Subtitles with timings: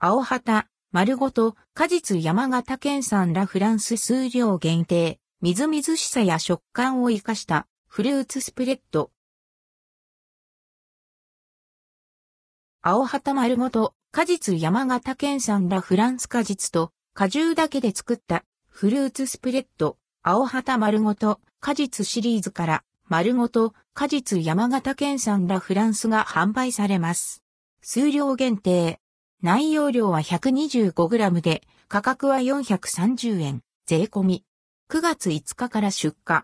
[0.00, 9.10] 青旗、丸ごと、果実山形県産ラフランス数量限定、みずみずしさや食感を活かしたフルーツスプレッド。
[12.80, 27.42] 青旗丸ごと、果実山形県産ラフランス果実と果汁だけで作ったフルーツスプレッド、青旗丸ごと果実シリーズから丸ごと果実山形県産ラフランスが販売されます。
[27.82, 29.00] 数量限定。
[29.40, 34.44] 内容量は 125g で、価格は430円、税込み。
[34.90, 36.40] 9月5日から出荷。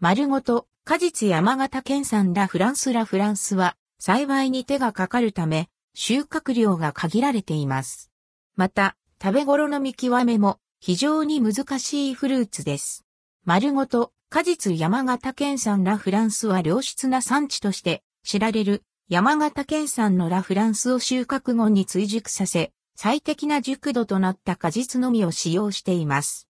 [0.00, 8.10] 丸ごと、果実山形県産ラフランスラフランスは、栽培に手がかかるため、収穫量が限られています。
[8.54, 13.06] また、食べ頃の見極めも非常に難しいフルーツです。
[13.46, 26.46] 丸ごと、果実山形県産ラフランスは良質な産地として知られる山形県産のラフランスを収穫後に追熟させ、最適な熟度となった果実のみを使用しています。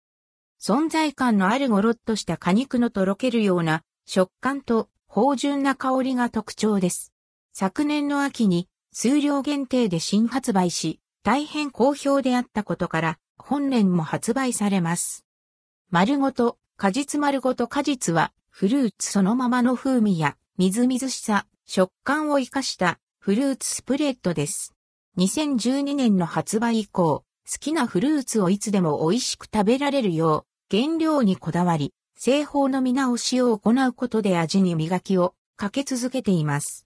[0.58, 7.12] 存在感のあるゴロッとした果肉のとろけるような食感と芳醇な香りが特徴です。
[7.52, 15.26] 昨年の秋に数量限定で新発売し、大変好評であったことから本年も発売されます。
[15.90, 24.74] 丸ごと、果実丸ごと果実はフルーツそのままの風味やみずみずしさ、食感を生かしたフルーツスプレッドです。
[25.18, 36.84] 2012年の発売以降、好きなフルーツをいつでも美味しく食べられるよう、原料にこだわり、製法の見直しを行うことで味に磨きをかけ続けています。